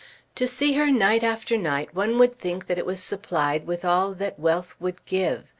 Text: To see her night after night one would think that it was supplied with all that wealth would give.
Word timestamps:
To 0.33 0.47
see 0.47 0.73
her 0.73 0.89
night 0.89 1.21
after 1.21 1.55
night 1.59 1.93
one 1.93 2.17
would 2.17 2.39
think 2.39 2.65
that 2.65 2.79
it 2.79 2.87
was 2.87 3.03
supplied 3.03 3.67
with 3.67 3.85
all 3.85 4.13
that 4.15 4.39
wealth 4.39 4.73
would 4.79 5.05
give. 5.05 5.45